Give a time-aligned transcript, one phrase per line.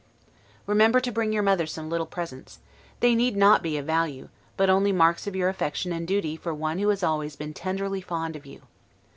[0.65, 2.57] Remember to bring your mother some little presents;
[3.01, 6.55] they need not be of value, but only marks of your affection and duty for
[6.55, 8.63] one who has always been tenderly fond of you.